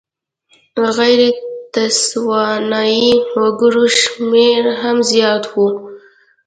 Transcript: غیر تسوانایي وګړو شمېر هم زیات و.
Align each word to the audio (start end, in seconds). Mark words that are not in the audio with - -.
غیر 0.97 1.21
تسوانایي 1.73 3.11
وګړو 3.39 3.85
شمېر 3.99 4.63
هم 4.81 4.97
زیات 5.11 5.43
و. 5.49 5.55